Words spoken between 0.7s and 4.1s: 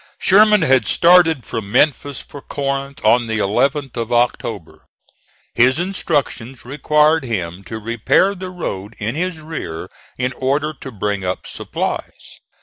started from Memphis for Corinth on the 11th